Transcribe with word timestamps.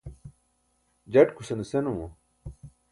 jaṭkusane 1.13 1.65
senumo 1.71 2.07